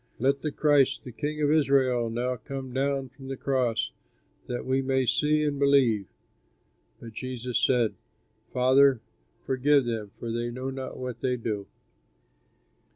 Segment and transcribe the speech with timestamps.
[0.17, 3.91] Let the Christ, the 'King of Israel,' now come down from the cross,
[4.47, 6.07] that we may see and believe!"
[6.99, 7.93] But Jesus said,
[8.51, 8.99] "Father,
[9.45, 11.67] forgive them, for they know not what they do."